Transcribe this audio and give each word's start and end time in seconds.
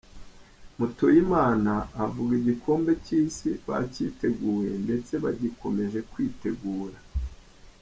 Mutuyimana 0.77 1.73
avuga 2.05 2.31
igikombe 2.41 2.91
cy’Isi 3.05 3.49
bacyiteguye 3.67 4.71
ndetse 4.85 5.13
bagikomeje 5.23 5.99
kwitegura. 6.11 6.97